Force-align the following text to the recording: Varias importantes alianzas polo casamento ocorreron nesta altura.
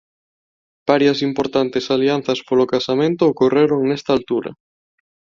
Varias 0.91 1.19
importantes 1.29 1.85
alianzas 1.95 2.39
polo 2.47 2.65
casamento 2.73 3.23
ocorreron 3.31 3.81
nesta 3.85 4.11
altura. 4.17 4.51